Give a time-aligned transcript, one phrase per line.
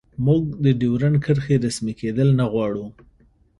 [0.25, 2.85] موږ د ډیورنډ کرښې رسمي کیدل نه غواړو